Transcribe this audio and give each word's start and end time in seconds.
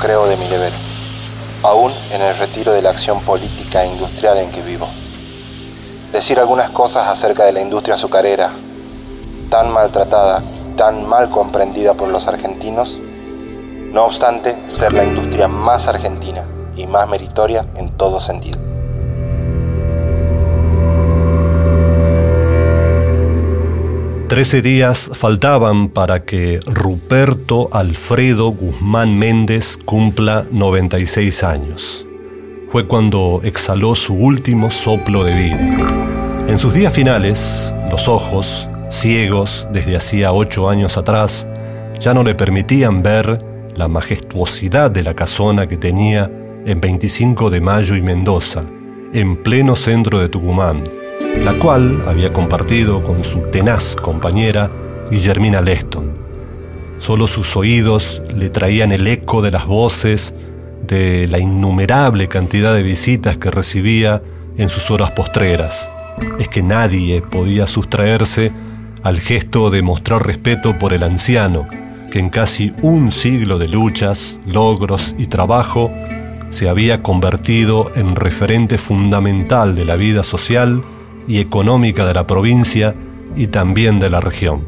Creo 0.00 0.26
de 0.26 0.36
mi 0.36 0.48
deber, 0.48 0.72
aún 1.62 1.92
en 2.10 2.22
el 2.22 2.36
retiro 2.38 2.72
de 2.72 2.80
la 2.80 2.90
acción 2.90 3.20
política 3.20 3.84
e 3.84 3.88
industrial 3.88 4.38
en 4.38 4.50
que 4.50 4.62
vivo 4.62 4.88
decir 6.12 6.40
algunas 6.40 6.70
cosas 6.70 7.06
acerca 7.06 7.44
de 7.44 7.52
la 7.52 7.60
industria 7.60 7.94
azucarera, 7.94 8.50
tan 9.48 9.70
maltratada 9.70 10.42
y 10.54 10.76
tan 10.76 11.06
mal 11.06 11.30
comprendida 11.30 11.94
por 11.94 12.08
los 12.08 12.26
argentinos, 12.26 12.98
no 13.92 14.04
obstante 14.04 14.56
ser 14.66 14.92
la 14.92 15.04
industria 15.04 15.48
más 15.48 15.86
argentina 15.86 16.44
y 16.76 16.86
más 16.86 17.08
meritoria 17.08 17.66
en 17.76 17.90
todo 17.90 18.20
sentido. 18.20 18.69
Trece 24.30 24.62
días 24.62 25.10
faltaban 25.12 25.88
para 25.88 26.24
que 26.24 26.60
Ruperto 26.64 27.68
Alfredo 27.72 28.50
Guzmán 28.50 29.18
Méndez 29.18 29.76
cumpla 29.84 30.46
96 30.52 31.42
años 31.42 32.06
fue 32.70 32.86
cuando 32.86 33.40
exhaló 33.42 33.96
su 33.96 34.14
último 34.14 34.70
soplo 34.70 35.24
de 35.24 35.34
vida. 35.34 36.44
En 36.46 36.56
sus 36.56 36.72
días 36.72 36.92
finales, 36.92 37.74
los 37.90 38.06
ojos, 38.06 38.68
ciegos 38.90 39.66
desde 39.72 39.96
hacía 39.96 40.32
ocho 40.32 40.70
años 40.70 40.96
atrás, 40.96 41.48
ya 41.98 42.14
no 42.14 42.22
le 42.22 42.36
permitían 42.36 43.02
ver 43.02 43.44
la 43.74 43.88
majestuosidad 43.88 44.92
de 44.92 45.02
la 45.02 45.14
casona 45.14 45.66
que 45.66 45.76
tenía 45.76 46.30
en 46.64 46.80
25 46.80 47.50
de 47.50 47.60
Mayo 47.60 47.96
y 47.96 48.02
Mendoza, 48.02 48.62
en 49.12 49.36
pleno 49.42 49.74
centro 49.74 50.20
de 50.20 50.28
Tucumán, 50.28 50.84
la 51.44 51.54
cual 51.54 52.02
había 52.06 52.32
compartido 52.32 53.02
con 53.02 53.24
su 53.24 53.40
tenaz 53.50 53.96
compañera 53.96 54.70
Guillermina 55.10 55.60
Leston. 55.60 56.10
Solo 56.98 57.26
sus 57.26 57.56
oídos 57.56 58.22
le 58.36 58.50
traían 58.50 58.92
el 58.92 59.06
eco 59.06 59.40
de 59.42 59.50
las 59.50 59.66
voces 59.66 60.34
de 60.86 61.28
la 61.28 61.38
innumerable 61.38 62.28
cantidad 62.28 62.74
de 62.74 62.82
visitas 62.82 63.38
que 63.38 63.50
recibía 63.50 64.22
en 64.56 64.68
sus 64.68 64.90
horas 64.90 65.10
postreras. 65.12 65.88
Es 66.38 66.48
que 66.48 66.62
nadie 66.62 67.22
podía 67.22 67.66
sustraerse 67.66 68.52
al 69.02 69.18
gesto 69.18 69.70
de 69.70 69.82
mostrar 69.82 70.26
respeto 70.26 70.78
por 70.78 70.92
el 70.92 71.02
anciano, 71.02 71.66
que 72.10 72.18
en 72.18 72.28
casi 72.28 72.74
un 72.82 73.12
siglo 73.12 73.58
de 73.58 73.68
luchas, 73.68 74.38
logros 74.46 75.14
y 75.16 75.26
trabajo 75.26 75.90
se 76.50 76.68
había 76.68 77.02
convertido 77.02 77.90
en 77.94 78.16
referente 78.16 78.76
fundamental 78.76 79.74
de 79.74 79.84
la 79.84 79.96
vida 79.96 80.22
social 80.22 80.82
y 81.28 81.38
económica 81.38 82.06
de 82.06 82.14
la 82.14 82.26
provincia 82.26 82.94
y 83.36 83.46
también 83.46 84.00
de 84.00 84.10
la 84.10 84.20
región. 84.20 84.64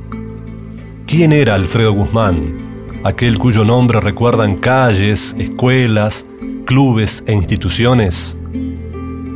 ¿Quién 1.06 1.32
era 1.32 1.54
Alfredo 1.54 1.92
Guzmán? 1.92 2.72
aquel 3.04 3.38
cuyo 3.38 3.64
nombre 3.64 4.00
recuerdan 4.00 4.56
calles, 4.56 5.34
escuelas, 5.38 6.24
clubes 6.64 7.24
e 7.26 7.32
instituciones. 7.32 8.36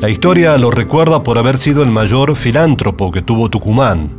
La 0.01 0.09
historia 0.09 0.57
lo 0.59 0.71
recuerda 0.71 1.23
por 1.23 1.39
haber 1.39 1.59
sido 1.59 1.83
el 1.83 1.91
mayor 1.91 2.37
filántropo 2.37 3.11
que 3.11 3.23
tuvo 3.23 3.49
Tucumán, 3.49 4.11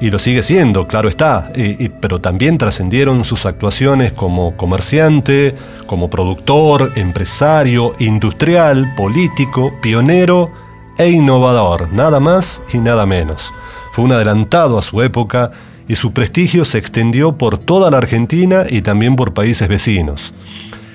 y 0.00 0.10
lo 0.10 0.18
sigue 0.18 0.42
siendo, 0.42 0.88
claro 0.88 1.08
está, 1.08 1.52
pero 2.00 2.20
también 2.20 2.58
trascendieron 2.58 3.22
sus 3.22 3.46
actuaciones 3.46 4.10
como 4.12 4.56
comerciante, 4.56 5.54
como 5.86 6.10
productor, 6.10 6.90
empresario, 6.96 7.94
industrial, 8.00 8.94
político, 8.96 9.72
pionero 9.80 10.50
e 11.02 11.10
innovador, 11.10 11.92
nada 11.92 12.20
más 12.20 12.62
y 12.72 12.78
nada 12.78 13.04
menos. 13.06 13.52
Fue 13.90 14.04
un 14.04 14.12
adelantado 14.12 14.78
a 14.78 14.82
su 14.82 15.02
época 15.02 15.50
y 15.88 15.96
su 15.96 16.12
prestigio 16.12 16.64
se 16.64 16.78
extendió 16.78 17.36
por 17.36 17.58
toda 17.58 17.90
la 17.90 17.98
Argentina 17.98 18.62
y 18.68 18.82
también 18.82 19.16
por 19.16 19.34
países 19.34 19.66
vecinos. 19.68 20.32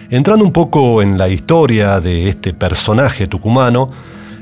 Entrando 0.09 0.45
un 0.45 0.53
poco 0.53 1.01
en 1.01 1.17
la 1.17 1.27
historia 1.27 1.99
de 1.99 2.29
este 2.29 2.53
personaje 2.53 3.27
tucumano, 3.27 3.91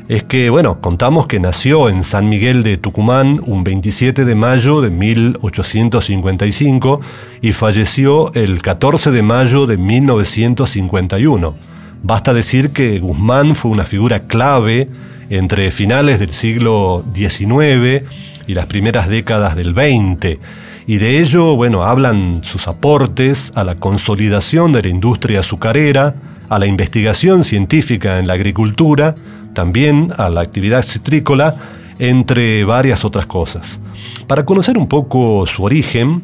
es 0.08 0.24
que, 0.24 0.52
bueno, 0.52 0.82
contamos 0.82 1.26
que 1.26 1.40
nació 1.40 1.90
en 1.90 2.04
San 2.04 2.30
Miguel 2.30 2.62
de 2.62 2.78
Tucumán 2.78 3.40
un 3.48 3.64
27 3.64 4.24
de 4.24 4.36
mayo 4.36 4.82
de 4.82 4.92
1855 4.92 7.02
y 7.42 7.54
falleció 7.54 8.32
el 8.36 8.62
14 8.62 9.10
de 9.10 9.24
mayo 9.24 9.66
de 9.66 9.78
1951. 9.78 11.56
Basta 12.04 12.36
decir 12.36 12.70
que 12.70 13.00
Guzmán 13.00 13.56
fue 13.56 13.72
una 13.72 13.86
figura 13.86 14.28
clave 14.28 14.88
entre 15.30 15.72
finales 15.72 16.20
del 16.20 16.34
siglo 16.34 17.04
XIX 17.14 18.04
y 18.48 18.54
las 18.54 18.66
primeras 18.68 19.08
décadas 19.08 19.56
del 19.56 19.74
20. 19.74 20.40
Y 20.88 20.98
de 20.98 21.20
ello, 21.20 21.56
bueno, 21.56 21.84
hablan 21.84 22.42
sus 22.44 22.68
aportes 22.68 23.52
a 23.56 23.64
la 23.64 23.76
consolidación 23.76 24.72
de 24.72 24.84
la 24.84 24.90
industria 24.90 25.40
azucarera, 25.40 26.16
a 26.48 26.60
la 26.60 26.68
investigación 26.68 27.44
científica 27.44 28.20
en 28.20 28.28
la 28.28 28.34
agricultura, 28.34 29.16
también 29.54 30.14
a 30.18 30.30
la 30.30 30.42
actividad 30.42 30.84
citrícola, 30.84 31.56
entre 31.98 32.64
varias 32.66 33.06
otras 33.06 33.26
cosas. 33.26 33.80
Para 34.28 34.46
conocer 34.46 34.78
un 34.78 34.88
poco 34.88 35.46
su 35.48 35.64
origen, 35.64 36.22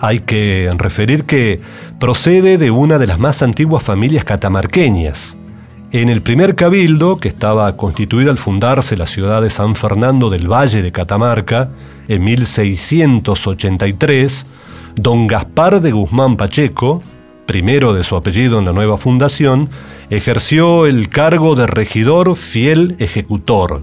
hay 0.00 0.20
que 0.20 0.70
referir 0.78 1.24
que 1.24 1.60
procede 1.98 2.56
de 2.56 2.70
una 2.70 2.98
de 2.98 3.06
las 3.06 3.18
más 3.18 3.42
antiguas 3.42 3.82
familias 3.82 4.24
catamarqueñas, 4.24 5.36
en 5.92 6.08
el 6.08 6.22
primer 6.22 6.54
cabildo, 6.54 7.16
que 7.16 7.28
estaba 7.28 7.76
constituido 7.76 8.30
al 8.30 8.38
fundarse 8.38 8.96
la 8.96 9.06
ciudad 9.06 9.42
de 9.42 9.50
San 9.50 9.74
Fernando 9.74 10.30
del 10.30 10.46
Valle 10.46 10.82
de 10.82 10.92
Catamarca 10.92 11.70
en 12.06 12.22
1683, 12.22 14.46
don 14.94 15.26
Gaspar 15.26 15.80
de 15.80 15.90
Guzmán 15.90 16.36
Pacheco, 16.36 17.02
primero 17.44 17.92
de 17.92 18.04
su 18.04 18.14
apellido 18.14 18.60
en 18.60 18.66
la 18.66 18.72
nueva 18.72 18.98
fundación, 18.98 19.68
ejerció 20.10 20.86
el 20.86 21.08
cargo 21.08 21.56
de 21.56 21.66
regidor 21.66 22.36
fiel 22.36 22.94
ejecutor. 23.00 23.82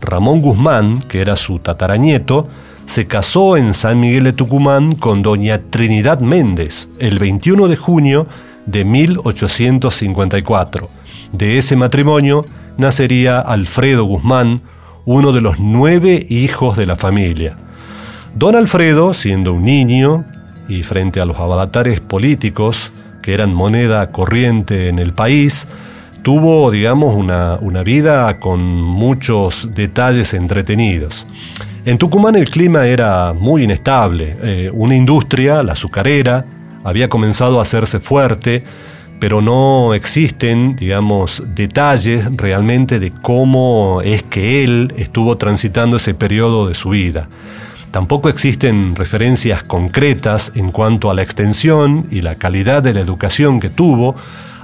Ramón 0.00 0.40
Guzmán, 0.40 1.02
que 1.02 1.20
era 1.20 1.36
su 1.36 1.58
tataranieto, 1.58 2.48
se 2.86 3.06
casó 3.06 3.58
en 3.58 3.74
San 3.74 4.00
Miguel 4.00 4.24
de 4.24 4.32
Tucumán 4.32 4.94
con 4.94 5.20
doña 5.20 5.60
Trinidad 5.70 6.20
Méndez 6.20 6.88
el 6.98 7.18
21 7.18 7.68
de 7.68 7.76
junio 7.76 8.26
de 8.64 8.86
1854 8.86 11.01
de 11.32 11.58
ese 11.58 11.76
matrimonio 11.76 12.44
nacería 12.76 13.40
Alfredo 13.40 14.04
Guzmán, 14.04 14.62
uno 15.04 15.32
de 15.32 15.40
los 15.40 15.58
nueve 15.58 16.24
hijos 16.28 16.76
de 16.76 16.86
la 16.86 16.96
familia. 16.96 17.56
Don 18.34 18.54
Alfredo, 18.54 19.14
siendo 19.14 19.52
un 19.52 19.64
niño 19.64 20.24
y 20.68 20.82
frente 20.82 21.20
a 21.20 21.26
los 21.26 21.38
avatares 21.38 22.00
políticos 22.00 22.92
que 23.20 23.34
eran 23.34 23.52
moneda 23.52 24.10
corriente 24.10 24.88
en 24.88 24.98
el 24.98 25.12
país, 25.12 25.68
tuvo, 26.22 26.70
digamos, 26.70 27.14
una, 27.14 27.82
vida 27.82 28.38
con 28.38 28.62
muchos 28.62 29.68
detalles 29.74 30.34
entretenidos. 30.34 31.26
En 31.84 31.98
Tucumán 31.98 32.36
el 32.36 32.48
clima 32.48 32.86
era 32.86 33.32
muy 33.32 33.64
inestable. 33.64 34.36
Eh, 34.42 34.70
una 34.72 34.94
industria, 34.94 35.62
la 35.62 35.72
azucarera, 35.72 36.44
había 36.84 37.08
comenzado 37.08 37.58
a 37.58 37.62
hacerse 37.62 38.00
fuerte 38.00 38.64
pero 39.22 39.40
no 39.40 39.94
existen, 39.94 40.74
digamos, 40.74 41.44
detalles 41.54 42.28
realmente 42.36 42.98
de 42.98 43.12
cómo 43.12 44.00
es 44.02 44.24
que 44.24 44.64
él 44.64 44.92
estuvo 44.96 45.38
transitando 45.38 45.98
ese 45.98 46.12
periodo 46.12 46.66
de 46.66 46.74
su 46.74 46.88
vida. 46.88 47.28
Tampoco 47.92 48.28
existen 48.28 48.96
referencias 48.96 49.62
concretas 49.62 50.50
en 50.56 50.72
cuanto 50.72 51.08
a 51.08 51.14
la 51.14 51.22
extensión 51.22 52.04
y 52.10 52.22
la 52.22 52.34
calidad 52.34 52.82
de 52.82 52.94
la 52.94 53.00
educación 53.00 53.60
que 53.60 53.70
tuvo, 53.70 54.16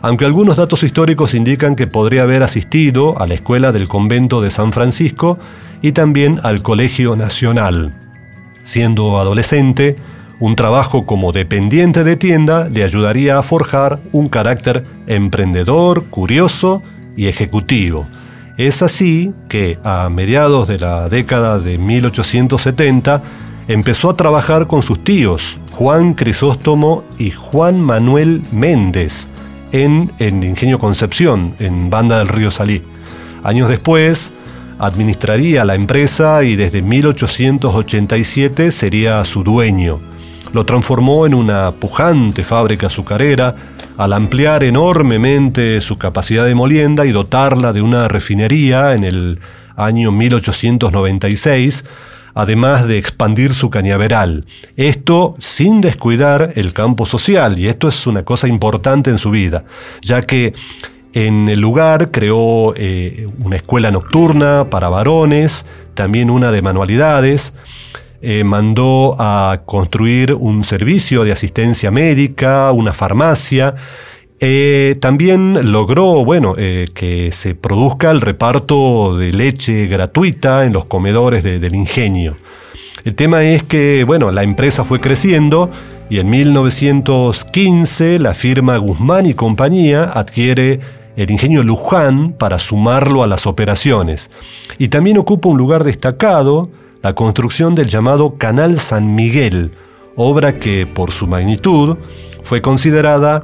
aunque 0.03 0.25
algunos 0.25 0.57
datos 0.57 0.83
históricos 0.83 1.35
indican 1.35 1.77
que 1.77 1.87
podría 1.87 2.25
haber 2.25 2.43
asistido 2.43 3.17
a 3.23 3.29
la 3.29 3.35
escuela 3.35 3.71
del 3.71 3.87
convento 3.87 4.43
de 4.43 4.51
San 4.51 4.73
Francisco 4.73 5.39
y 5.83 5.93
también 5.93 6.41
al 6.43 6.65
Colegio 6.65 7.15
Nacional. 7.15 7.95
Siendo 8.65 9.21
adolescente, 9.21 9.95
Un 10.41 10.55
trabajo 10.55 11.05
como 11.05 11.33
dependiente 11.33 12.05
de 12.05 12.17
tienda 12.17 12.69
le 12.69 12.85
ayudaría 12.85 13.39
a 13.39 13.43
forjar 13.43 13.99
un 14.13 14.29
carácter 14.29 14.85
emprendedor, 15.09 16.05
curioso 16.05 16.81
y 17.17 17.27
ejecutivo. 17.27 18.07
Es 18.57 18.83
así 18.83 19.35
que 19.49 19.79
a 19.83 20.09
mediados 20.11 20.69
de 20.69 20.79
la 20.79 21.09
década 21.09 21.59
de 21.59 21.79
1870 21.79 23.23
empezó 23.67 24.11
a 24.11 24.17
trabajar 24.17 24.69
con 24.69 24.83
sus 24.83 25.03
tíos, 25.03 25.59
Juan 25.73 26.15
Crisóstomo 26.15 27.05
y 27.19 27.33
Juan 27.33 27.81
Manuel 27.81 28.43
Méndez, 28.53 29.29
en 29.73 30.11
el 30.19 30.45
Ingenio 30.45 30.79
Concepción, 30.79 31.55
en 31.59 31.91
Banda 31.91 32.19
del 32.19 32.29
Río 32.29 32.53
Salí. 32.53 32.83
Años 33.43 33.69
después, 33.69 34.31
administraría 34.79 35.65
la 35.65 35.75
empresa 35.75 36.45
y 36.45 36.55
desde 36.55 36.81
1887 36.83 38.71
sería 38.71 39.25
su 39.25 39.43
dueño. 39.43 40.01
Lo 40.53 40.65
transformó 40.65 41.27
en 41.27 41.35
una 41.35 41.73
pujante 41.73 42.43
fábrica 42.43 42.87
azucarera 42.87 43.55
al 43.97 44.13
ampliar 44.13 44.65
enormemente 44.65 45.81
su 45.81 45.99
capacidad 45.99 46.47
de 46.47 46.55
molienda 46.55 47.05
y 47.05 47.13
dotarla 47.13 47.73
de 47.73 47.83
una 47.83 48.09
refinería 48.09 48.95
en 48.95 49.05
el 49.05 49.41
año 49.77 50.13
1896, 50.13 51.85
además 52.35 52.87
de 52.87 52.99
expandir 52.99 53.53
su 53.53 53.71
cañaveral. 53.71 54.45
Esto 54.77 55.37
sin 55.41 55.81
descuidar 55.81 56.53
el 56.55 56.73
campo 56.73 57.07
social, 57.07 57.59
y 57.59 57.69
esto 57.69 57.89
es 57.89 58.07
una 58.07 58.25
cosa 58.25 58.49
importante 58.49 59.11
en 59.11 59.19
su 59.19 59.31
vida, 59.31 59.65
ya 60.01 60.23
que 60.23 60.53
en 61.15 61.49
el 61.49 61.61
lugar 61.61 62.11
creó 62.11 62.75
eh, 62.77 63.27
una 63.39 63.57
escuela 63.57 63.91
nocturna 63.91 64.69
para 64.71 64.89
varones, 64.89 65.65
también 65.95 66.31
una 66.31 66.53
de 66.53 66.63
manualidades, 66.63 67.55
eh, 68.21 68.45
mandó 68.45 69.17
a 69.19 69.63
construir 69.65 70.35
un 70.35 70.65
servicio 70.65 71.25
de 71.25 71.33
asistencia 71.33 71.91
médica, 71.91 72.73
una 72.73 72.93
farmacia, 72.93 73.75
eh, 74.41 74.97
también 75.01 75.73
logró, 75.73 76.25
bueno, 76.25 76.55
que 76.55 77.31
se 77.33 77.55
produzca 77.57 78.11
el 78.11 78.21
reparto 78.21 79.17
de 79.17 79.33
leche 79.33 79.87
gratuita 79.87 80.65
en 80.65 80.73
los 80.73 80.85
comedores 80.85 81.43
del 81.43 81.75
ingenio. 81.75 82.37
El 83.05 83.15
tema 83.15 83.43
es 83.43 83.63
que, 83.63 84.05
bueno, 84.05 84.31
la 84.31 84.43
empresa 84.43 84.85
fue 84.85 85.01
creciendo 85.01 85.71
y 86.11 86.19
en 86.19 86.31
1915 86.31 88.19
la 88.19 88.35
firma 88.35 88.77
Guzmán 88.77 89.27
y 89.27 89.35
compañía 89.35 90.05
adquiere 90.05 90.81
el 91.17 91.31
ingenio 91.31 91.63
Luján 91.63 92.33
para 92.33 92.59
sumarlo 92.59 93.23
a 93.23 93.27
las 93.27 93.47
operaciones. 93.47 94.31
Y 94.79 94.89
también 94.89 95.19
ocupa 95.19 95.49
un 95.49 95.59
lugar 95.59 95.85
destacado 95.85 96.71
la 97.09 97.15
construcción 97.15 97.75
del 97.75 97.87
llamado 97.87 98.35
Canal 98.37 98.79
San 98.79 99.15
Miguel, 99.15 99.71
obra 100.15 100.59
que 100.59 100.87
por 100.87 101.11
su 101.11 101.27
magnitud 101.27 101.97
fue 102.43 102.61
considerada 102.61 103.43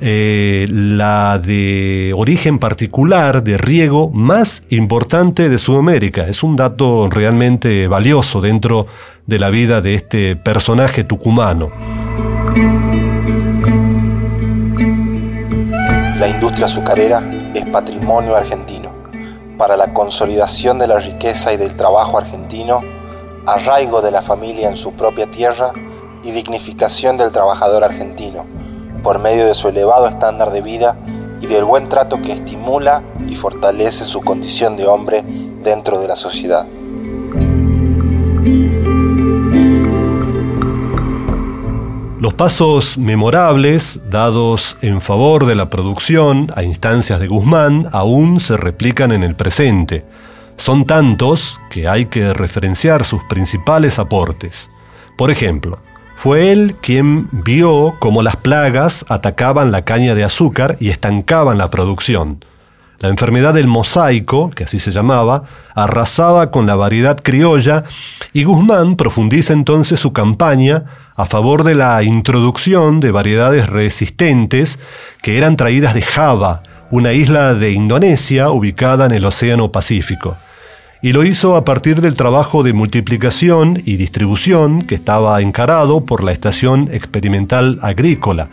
eh, 0.00 0.66
la 0.70 1.38
de 1.38 2.14
origen 2.16 2.58
particular 2.58 3.44
de 3.44 3.58
riego 3.58 4.08
más 4.08 4.62
importante 4.70 5.50
de 5.50 5.58
Sudamérica. 5.58 6.26
Es 6.26 6.42
un 6.42 6.56
dato 6.56 7.10
realmente 7.10 7.86
valioso 7.86 8.40
dentro 8.40 8.86
de 9.26 9.38
la 9.38 9.50
vida 9.50 9.82
de 9.82 9.92
este 9.92 10.34
personaje 10.34 11.04
tucumano. 11.04 11.70
La 16.18 16.28
industria 16.28 16.64
azucarera 16.64 17.22
es 17.52 17.68
patrimonio 17.68 18.36
argentino. 18.36 18.90
Para 19.58 19.76
la 19.76 19.92
consolidación 19.92 20.78
de 20.78 20.86
la 20.86 20.98
riqueza 20.98 21.52
y 21.52 21.58
del 21.58 21.76
trabajo 21.76 22.16
argentino, 22.16 23.01
arraigo 23.46 24.02
de 24.02 24.10
la 24.10 24.22
familia 24.22 24.68
en 24.68 24.76
su 24.76 24.92
propia 24.92 25.30
tierra 25.30 25.72
y 26.22 26.30
dignificación 26.30 27.16
del 27.16 27.32
trabajador 27.32 27.84
argentino, 27.84 28.46
por 29.02 29.18
medio 29.18 29.46
de 29.46 29.54
su 29.54 29.68
elevado 29.68 30.06
estándar 30.06 30.52
de 30.52 30.60
vida 30.60 30.96
y 31.40 31.46
del 31.46 31.64
buen 31.64 31.88
trato 31.88 32.20
que 32.22 32.32
estimula 32.32 33.02
y 33.28 33.34
fortalece 33.34 34.04
su 34.04 34.20
condición 34.20 34.76
de 34.76 34.86
hombre 34.86 35.24
dentro 35.62 36.00
de 36.00 36.08
la 36.08 36.16
sociedad. 36.16 36.66
Los 42.22 42.34
pasos 42.34 42.98
memorables 42.98 43.98
dados 44.08 44.76
en 44.80 45.00
favor 45.00 45.44
de 45.44 45.56
la 45.56 45.70
producción 45.70 46.52
a 46.54 46.62
instancias 46.62 47.18
de 47.18 47.26
Guzmán 47.26 47.88
aún 47.90 48.38
se 48.38 48.56
replican 48.56 49.10
en 49.10 49.24
el 49.24 49.34
presente. 49.34 50.04
Son 50.62 50.84
tantos 50.84 51.58
que 51.70 51.88
hay 51.88 52.06
que 52.06 52.32
referenciar 52.32 53.02
sus 53.02 53.20
principales 53.24 53.98
aportes. 53.98 54.70
Por 55.18 55.32
ejemplo, 55.32 55.80
fue 56.14 56.52
él 56.52 56.76
quien 56.80 57.26
vio 57.32 57.96
cómo 57.98 58.22
las 58.22 58.36
plagas 58.36 59.04
atacaban 59.08 59.72
la 59.72 59.82
caña 59.82 60.14
de 60.14 60.22
azúcar 60.22 60.76
y 60.78 60.90
estancaban 60.90 61.58
la 61.58 61.68
producción. 61.68 62.44
La 63.00 63.08
enfermedad 63.08 63.54
del 63.54 63.66
mosaico, 63.66 64.50
que 64.50 64.62
así 64.62 64.78
se 64.78 64.92
llamaba, 64.92 65.42
arrasaba 65.74 66.52
con 66.52 66.64
la 66.68 66.76
variedad 66.76 67.18
criolla 67.20 67.82
y 68.32 68.44
Guzmán 68.44 68.94
profundiza 68.94 69.54
entonces 69.54 69.98
su 69.98 70.12
campaña 70.12 70.84
a 71.16 71.26
favor 71.26 71.64
de 71.64 71.74
la 71.74 72.00
introducción 72.04 73.00
de 73.00 73.10
variedades 73.10 73.68
resistentes 73.68 74.78
que 75.22 75.38
eran 75.38 75.56
traídas 75.56 75.94
de 75.94 76.02
Java, 76.02 76.62
una 76.92 77.14
isla 77.14 77.54
de 77.54 77.72
Indonesia 77.72 78.50
ubicada 78.50 79.06
en 79.06 79.12
el 79.12 79.24
Océano 79.24 79.72
Pacífico 79.72 80.36
y 81.02 81.12
lo 81.12 81.24
hizo 81.24 81.56
a 81.56 81.64
partir 81.64 82.00
del 82.00 82.14
trabajo 82.14 82.62
de 82.62 82.72
multiplicación 82.72 83.82
y 83.84 83.96
distribución 83.96 84.82
que 84.82 84.94
estaba 84.94 85.42
encarado 85.42 86.04
por 86.04 86.22
la 86.22 86.30
Estación 86.30 86.88
Experimental 86.92 87.80
Agrícola, 87.82 88.50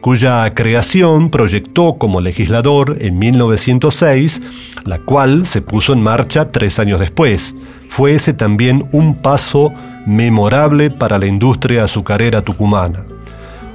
cuya 0.00 0.52
creación 0.52 1.30
proyectó 1.30 1.94
como 1.98 2.20
legislador 2.20 2.96
en 3.00 3.20
1906, 3.20 4.42
la 4.84 4.98
cual 4.98 5.46
se 5.46 5.62
puso 5.62 5.92
en 5.92 6.02
marcha 6.02 6.50
tres 6.50 6.80
años 6.80 6.98
después. 6.98 7.54
Fue 7.86 8.14
ese 8.14 8.32
también 8.32 8.88
un 8.90 9.14
paso 9.14 9.72
memorable 10.04 10.90
para 10.90 11.18
la 11.18 11.26
industria 11.26 11.84
azucarera 11.84 12.42
tucumana. 12.42 13.06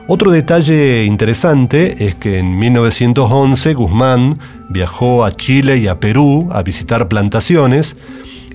Otro 0.09 0.31
detalle 0.31 1.03
interesante 1.03 2.07
es 2.07 2.15
que 2.15 2.39
en 2.39 2.57
1911 2.57 3.73
Guzmán 3.73 4.39
viajó 4.69 5.25
a 5.25 5.33
Chile 5.33 5.79
y 5.79 5.87
a 5.87 5.99
Perú 5.99 6.47
a 6.51 6.63
visitar 6.63 7.09
plantaciones 7.09 7.97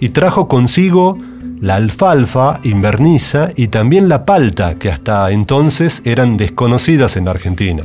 y 0.01 0.09
trajo 0.09 0.49
consigo 0.49 1.19
la 1.61 1.77
alfalfa 1.77 2.59
inverniza 2.65 3.51
y 3.55 3.69
también 3.69 4.09
la 4.09 4.25
palta, 4.25 4.77
que 4.77 4.89
hasta 4.89 5.31
entonces 5.31 6.01
eran 6.07 6.39
desconocidas 6.39 7.19
en 7.19 7.29
Argentina. 7.29 7.83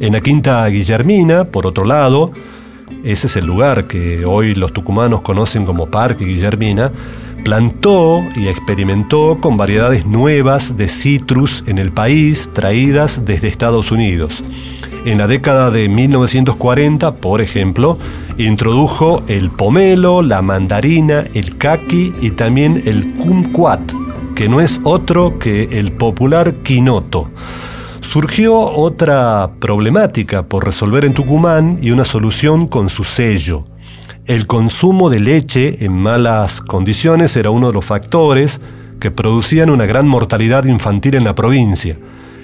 En 0.00 0.12
la 0.14 0.20
Quinta 0.22 0.66
Guillermina, 0.68 1.44
por 1.44 1.66
otro 1.66 1.84
lado, 1.84 2.32
ese 3.04 3.26
es 3.26 3.36
el 3.36 3.46
lugar 3.46 3.86
que 3.86 4.24
hoy 4.24 4.54
los 4.54 4.72
tucumanos 4.72 5.22
conocen 5.22 5.64
como 5.64 5.86
Parque 5.86 6.24
Guillermina, 6.24 6.92
Plantó 7.44 8.22
y 8.36 8.46
experimentó 8.46 9.38
con 9.40 9.56
variedades 9.56 10.06
nuevas 10.06 10.76
de 10.76 10.88
citrus 10.88 11.64
en 11.66 11.78
el 11.78 11.90
país 11.90 12.48
traídas 12.52 13.24
desde 13.24 13.48
Estados 13.48 13.90
Unidos. 13.90 14.44
En 15.04 15.18
la 15.18 15.26
década 15.26 15.72
de 15.72 15.88
1940, 15.88 17.16
por 17.16 17.40
ejemplo, 17.40 17.98
introdujo 18.38 19.24
el 19.26 19.50
pomelo, 19.50 20.22
la 20.22 20.40
mandarina, 20.40 21.24
el 21.34 21.58
caqui 21.58 22.14
y 22.20 22.30
también 22.30 22.80
el 22.86 23.12
kumquat, 23.14 23.80
que 24.36 24.48
no 24.48 24.60
es 24.60 24.80
otro 24.84 25.40
que 25.40 25.80
el 25.80 25.90
popular 25.90 26.54
quinoto. 26.62 27.28
Surgió 28.02 28.58
otra 28.58 29.52
problemática 29.58 30.42
por 30.42 30.64
resolver 30.64 31.04
en 31.04 31.14
Tucumán 31.14 31.78
y 31.80 31.92
una 31.92 32.04
solución 32.04 32.68
con 32.68 32.88
su 32.88 33.04
sello. 33.04 33.64
El 34.26 34.46
consumo 34.46 35.08
de 35.08 35.20
leche 35.20 35.84
en 35.84 35.92
malas 35.92 36.60
condiciones 36.60 37.36
era 37.36 37.50
uno 37.50 37.68
de 37.68 37.72
los 37.72 37.86
factores 37.86 38.60
que 39.00 39.10
producían 39.10 39.70
una 39.70 39.86
gran 39.86 40.06
mortalidad 40.06 40.64
infantil 40.64 41.14
en 41.14 41.24
la 41.24 41.34
provincia. 41.34 41.98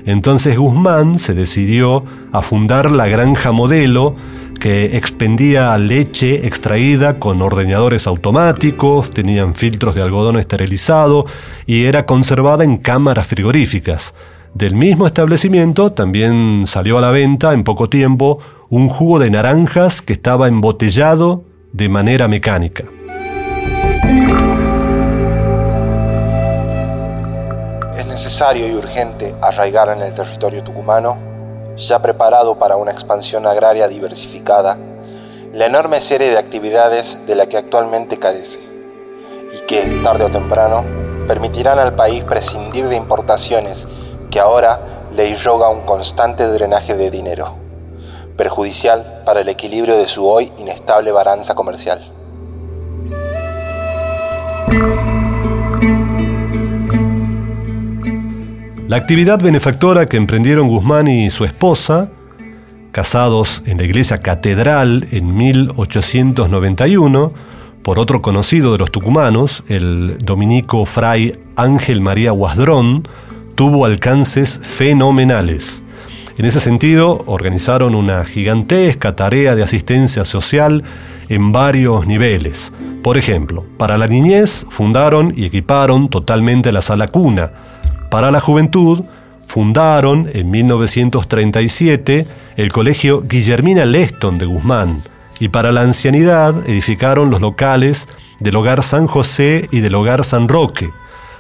Entonces 0.07 0.57
Guzmán 0.57 1.19
se 1.19 1.35
decidió 1.35 2.05
a 2.33 2.41
fundar 2.41 2.91
la 2.91 3.07
granja 3.09 3.53
modelo 3.53 4.17
que 4.59 4.97
expendía 4.97 5.77
leche 5.79 6.47
extraída 6.47 7.19
con 7.19 7.43
ordeñadores 7.43 8.07
automáticos, 8.07 9.11
tenían 9.11 9.55
filtros 9.55 9.95
de 9.95 10.03
algodón 10.03 10.39
esterilizado 10.39 11.27
y 11.67 11.85
era 11.85 12.07
conservada 12.07 12.65
en 12.65 12.79
cámaras 12.79 13.27
frigoríficas. 13.29 14.15
Del 14.55 14.75
mismo 14.75 15.07
establecimiento 15.07 15.93
también 15.93 16.65
salió 16.67 16.99
a 16.99 17.01
la 17.01 17.11
venta 17.11 17.53
en 17.53 17.65
poco 17.65 17.89
tiempo 17.89 18.39
un 18.71 18.89
jugo 18.89 19.19
de 19.19 19.31
naranjas 19.31 20.03
que 20.03 20.15
estaba 20.15 20.49
embotellado 20.49 21.45
de 21.73 21.89
manera 21.89 22.29
mecánica. 22.29 22.85
Es 27.97 28.07
necesario 28.07 28.67
y 28.67 28.73
urgente 28.73 29.35
arraigar 29.43 29.91
en 29.91 30.03
el 30.03 30.15
territorio 30.15 30.65
tucumano, 30.65 31.19
ya 31.77 32.01
preparado 32.01 32.59
para 32.59 32.77
una 32.77 32.91
expansión 32.91 33.47
agraria 33.47 33.87
diversificada, 33.87 34.79
la 35.53 35.67
enorme 35.67 36.01
serie 36.01 36.31
de 36.31 36.39
actividades 36.39 37.19
de 37.27 37.37
la 37.37 37.47
que 37.47 37.59
actualmente 37.59 38.19
carece 38.19 38.61
y 39.55 39.67
que, 39.67 39.83
tarde 40.03 40.25
o 40.25 40.31
temprano, 40.31 40.85
permitirán 41.27 41.79
al 41.79 41.95
país 41.95 42.25
prescindir 42.25 42.89
de 42.89 42.97
importaciones 42.97 43.87
ahora 44.39 44.81
le 45.15 45.29
irroga 45.29 45.69
un 45.69 45.83
constante 45.83 46.47
drenaje 46.47 46.95
de 46.95 47.11
dinero, 47.11 47.57
perjudicial 48.37 49.23
para 49.25 49.41
el 49.41 49.49
equilibrio 49.49 49.97
de 49.97 50.07
su 50.07 50.27
hoy 50.27 50.53
inestable 50.59 51.13
balanza 51.13 51.55
comercial. 51.55 52.01
La 58.89 58.97
actividad 58.97 59.39
benefactora 59.39 60.07
que 60.07 60.17
emprendieron 60.17 60.69
Guzmán 60.69 61.09
y 61.09 61.29
su 61.29 61.45
esposa, 61.45 62.09
casados 62.91 63.63
en 63.67 63.77
la 63.77 63.85
iglesia 63.85 64.21
catedral 64.21 65.07
en 65.11 65.37
1891, 65.37 67.33
por 67.83 67.99
otro 67.99 68.23
conocido 68.23 68.73
de 68.73 68.79
los 68.79 68.91
tucumanos, 68.91 69.63
el 69.69 70.17
dominico 70.19 70.87
fray 70.87 71.39
Ángel 71.57 72.01
María 72.01 72.31
Guasdrón, 72.31 73.07
tuvo 73.59 73.87
alcances 73.87 74.61
fenomenales. 74.63 75.83
En 76.39 76.45
ese 76.45 76.61
sentido, 76.61 77.25
organizaron 77.27 77.97
una 77.97 78.25
gigantesca 78.25 79.17
tarea 79.17 79.57
de 79.57 79.65
asistencia 79.65 80.25
social 80.25 80.85
en 81.29 81.51
varios 81.51 82.07
niveles. 82.07 82.73
Por 83.03 83.19
ejemplo, 83.19 83.65
para 83.77 83.99
la 83.99 84.07
niñez 84.07 84.65
fundaron 84.71 85.35
y 85.37 85.45
equiparon 85.45 86.09
totalmente 86.09 86.71
la 86.71 86.83
sala 86.83 87.09
cuna. 87.09 87.51
Para 88.13 88.31
la 88.31 88.39
juventud, 88.39 89.03
fundaron 89.45 90.31
en 90.33 90.53
1937 90.53 92.29
el 92.57 92.71
colegio 92.71 93.23
Guillermina 93.23 93.87
Leston 93.87 94.39
de 94.39 94.47
Guzmán 94.47 95.03
y 95.41 95.49
para 95.49 95.73
la 95.73 95.81
ancianidad 95.81 96.55
edificaron 96.69 97.29
los 97.33 97.41
locales 97.41 98.09
del 98.39 98.55
Hogar 98.55 98.85
San 98.85 99.09
José 99.09 99.67
y 99.73 99.81
del 99.81 99.97
Hogar 99.97 100.25
San 100.25 100.47
Roque. 100.47 100.91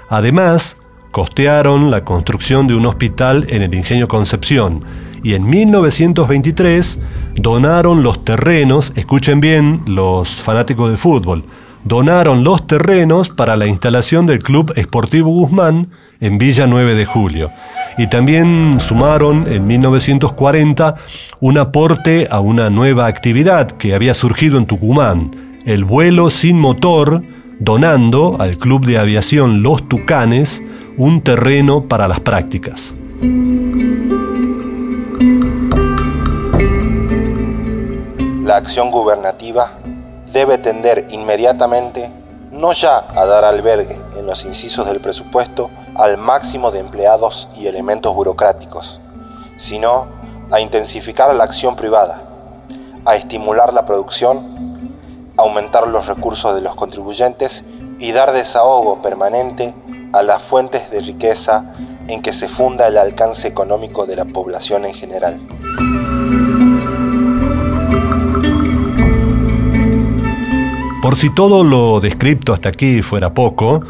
Además, 0.09 0.78
costearon 1.11 1.91
la 1.91 2.05
construcción 2.05 2.67
de 2.67 2.75
un 2.75 2.87
hospital 2.87 3.47
en 3.49 3.63
el 3.63 3.75
Ingenio 3.75 4.09
Concepción 4.09 4.85
y 5.23 5.35
en 5.35 5.49
1923 5.49 6.99
donaron 7.37 8.03
los 8.03 8.25
terrenos, 8.25 8.93
escuchen 8.97 9.41
bien 9.41 9.83
los 9.87 10.37
fanáticos 10.37 10.89
del 10.89 10.99
fútbol, 10.99 11.45
donaron 11.85 12.45
los 12.45 12.67
terrenos 12.67 13.29
para 13.29 13.57
la 13.57 13.67
instalación 13.67 14.27
del 14.27 14.41
Club 14.41 14.73
Esportivo 14.77 15.31
Guzmán 15.31 15.89
en 16.21 16.39
Villa 16.39 16.67
9 16.67 16.95
de 16.95 17.05
Julio. 17.05 17.51
Y 17.97 18.09
también 18.09 18.79
sumaron 18.79 19.47
en 19.49 19.67
1940 19.67 20.95
un 21.41 21.59
aporte 21.59 22.29
a 22.31 22.41
una 22.41 22.71
nueva 22.71 23.07
actividad 23.07 23.69
que 23.73 23.95
había 23.95 24.15
surgido 24.15 24.59
en 24.59 24.67
Tucumán, 24.67 25.31
el 25.65 25.85
vuelo 25.85 26.31
sin 26.31 26.61
motor, 26.61 27.23
donando 27.59 28.37
al 28.39 28.57
Club 28.57 28.87
de 28.87 28.99
Aviación 28.99 29.63
Los 29.63 29.89
Tucanes 29.89 30.63
un 30.99 31.23
terreno 31.23 31.87
para 31.87 32.09
las 32.09 32.19
prácticas. 32.19 32.97
La 38.43 38.57
acción 38.57 38.91
gubernativa 38.91 39.79
debe 40.33 40.59
tender 40.59 41.07
inmediatamente 41.11 42.11
no 42.51 42.73
ya 42.73 43.05
a 43.15 43.27
dar 43.27 43.45
albergue 43.45 43.97
en 44.17 44.27
los 44.27 44.45
incisos 44.45 44.87
del 44.87 44.99
presupuesto 44.99 45.71
al 45.95 46.19
máximo 46.19 46.73
de 46.73 46.81
empleados 46.81 47.49
y 47.57 47.69
elementos 47.69 48.13
burocráticos, 48.13 49.01
sino 49.57 50.07
a 50.51 50.61
intensificar 50.61 51.33
la 51.33 51.45
acción 51.45 51.77
privada, 51.77 52.23
a 53.05 53.15
estimular 53.15 53.73
la 53.73 53.87
producción, 53.87 54.97
aumentar 55.37 55.87
los 55.87 56.07
recursos 56.07 56.57
de 56.57 56.63
los 56.63 56.75
contribuyentes 56.75 57.65
y 58.01 58.11
dar 58.11 58.33
desahogo 58.33 59.01
permanente 59.01 59.75
a 60.13 60.23
las 60.23 60.43
fuentes 60.43 60.91
de 60.91 61.01
riqueza 61.01 61.75
en 62.09 62.23
que 62.23 62.33
se 62.33 62.49
funda 62.49 62.89
el 62.89 62.97
alcance 62.97 63.49
económico 63.49 64.07
de 64.07 64.17
la 64.17 64.25
población 64.25 64.85
en 64.85 64.95
general. 64.95 65.41
Por 71.03 71.17
si 71.17 71.31
todo 71.31 71.65
lo 71.65 72.01
descrito 72.01 72.53
hasta 72.53 72.71
aquí 72.71 73.03
fuera 73.03 73.33
poco, 73.33 73.83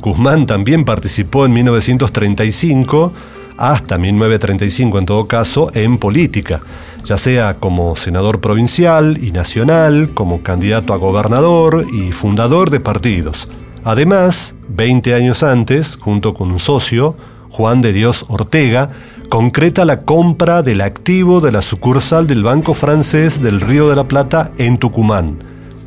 Guzmán 0.00 0.46
también 0.46 0.84
participó 0.84 1.46
en 1.46 1.52
1935, 1.54 3.12
hasta 3.56 3.98
1935 3.98 4.98
en 4.98 5.06
todo 5.06 5.26
caso, 5.26 5.70
en 5.74 5.98
política, 5.98 6.60
ya 7.04 7.16
sea 7.16 7.54
como 7.54 7.96
senador 7.96 8.40
provincial 8.40 9.18
y 9.20 9.30
nacional, 9.30 10.10
como 10.14 10.42
candidato 10.42 10.92
a 10.92 10.98
gobernador 10.98 11.84
y 11.92 12.12
fundador 12.12 12.70
de 12.70 12.80
partidos. 12.80 13.48
Además, 13.84 14.54
20 14.68 15.14
años 15.14 15.42
antes, 15.42 15.96
junto 15.96 16.34
con 16.34 16.50
un 16.50 16.58
socio, 16.58 17.16
Juan 17.50 17.80
de 17.80 17.92
Dios 17.92 18.24
Ortega, 18.28 18.90
concreta 19.28 19.84
la 19.84 20.02
compra 20.02 20.62
del 20.62 20.80
activo 20.80 21.40
de 21.40 21.52
la 21.52 21.62
sucursal 21.62 22.26
del 22.26 22.42
Banco 22.42 22.74
Francés 22.74 23.42
del 23.42 23.60
Río 23.60 23.88
de 23.88 23.96
la 23.96 24.04
Plata 24.04 24.52
en 24.58 24.78
Tucumán 24.78 25.38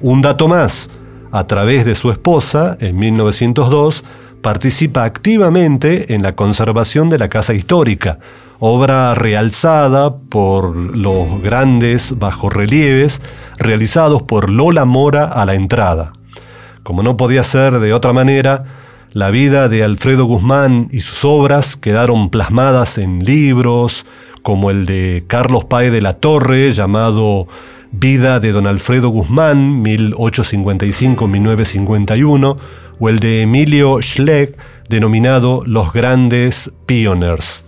un 0.05 0.21
dato 0.21 0.47
más, 0.47 0.91
a 1.31 1.47
través 1.47 1.83
de 1.83 1.95
su 1.95 2.11
esposa, 2.11 2.77
en 2.79 2.95
1902, 2.97 4.03
participa 4.43 5.03
activamente 5.03 6.13
en 6.13 6.21
la 6.21 6.35
conservación 6.35 7.09
de 7.09 7.17
la 7.17 7.27
casa 7.27 7.55
histórica, 7.55 8.19
obra 8.59 9.15
realzada 9.15 10.15
por 10.15 10.75
los 10.75 11.41
grandes 11.41 12.19
bajorrelieves 12.19 13.19
realizados 13.57 14.21
por 14.21 14.51
Lola 14.51 14.85
Mora 14.85 15.25
a 15.25 15.43
la 15.47 15.55
entrada. 15.55 16.13
Como 16.85 17.01
no 17.01 17.17
podía 17.17 17.43
ser 17.43 17.79
de 17.79 17.93
otra 17.93 18.13
manera, 18.13 18.63
la 19.11 19.31
vida 19.31 19.67
de 19.69 19.83
Alfredo 19.83 20.25
Guzmán 20.25 20.87
y 20.91 21.01
sus 21.01 21.25
obras 21.25 21.77
quedaron 21.77 22.29
plasmadas 22.29 22.99
en 22.99 23.25
libros, 23.25 24.05
como 24.43 24.69
el 24.69 24.85
de 24.85 25.23
Carlos 25.25 25.65
Páez 25.65 25.91
de 25.91 26.03
la 26.03 26.13
Torre, 26.13 26.71
llamado 26.73 27.47
Vida 27.91 28.39
de 28.39 28.51
don 28.51 28.67
Alfredo 28.67 29.09
Guzmán, 29.09 29.83
1855-1951, 29.83 32.55
o 32.99 33.09
el 33.09 33.17
de 33.17 33.41
Emilio 33.41 33.99
Schleck, 34.03 34.55
denominado 34.87 35.63
Los 35.65 35.91
Grandes 35.91 36.71
Pioneers. 36.85 37.65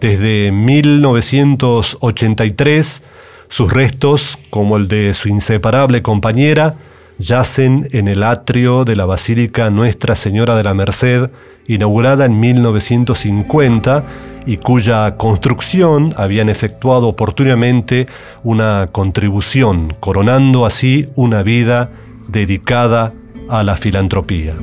Desde 0.00 0.52
1983, 0.52 3.02
sus 3.48 3.72
restos, 3.72 4.38
como 4.50 4.76
el 4.76 4.86
de 4.86 5.14
su 5.14 5.28
inseparable 5.28 6.02
compañera, 6.02 6.76
yacen 7.18 7.88
en 7.92 8.08
el 8.08 8.22
atrio 8.22 8.84
de 8.84 8.96
la 8.96 9.06
Basílica 9.06 9.70
Nuestra 9.70 10.16
Señora 10.16 10.56
de 10.56 10.64
la 10.64 10.74
Merced, 10.74 11.30
inaugurada 11.66 12.24
en 12.24 12.40
1950 12.40 14.04
y 14.46 14.56
cuya 14.56 15.16
construcción 15.16 16.14
habían 16.16 16.48
efectuado 16.48 17.08
oportunamente 17.08 18.06
una 18.42 18.88
contribución, 18.90 19.96
coronando 20.00 20.66
así 20.66 21.08
una 21.14 21.42
vida 21.42 21.90
dedicada 22.28 23.14
a 23.48 23.62
la 23.62 23.76
filantropía. 23.76 24.54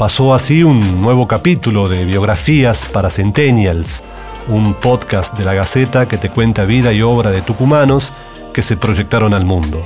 Pasó 0.00 0.32
así 0.32 0.64
un 0.64 1.02
nuevo 1.02 1.28
capítulo 1.28 1.86
de 1.86 2.06
Biografías 2.06 2.86
para 2.86 3.10
Centennials, 3.10 4.02
un 4.48 4.72
podcast 4.72 5.36
de 5.36 5.44
la 5.44 5.52
Gaceta 5.52 6.08
que 6.08 6.16
te 6.16 6.30
cuenta 6.30 6.64
vida 6.64 6.94
y 6.94 7.02
obra 7.02 7.30
de 7.30 7.42
tucumanos 7.42 8.14
que 8.54 8.62
se 8.62 8.78
proyectaron 8.78 9.34
al 9.34 9.44
mundo. 9.44 9.82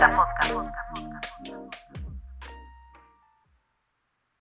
Gaceta 0.00 0.16
Podcast. 0.16 0.79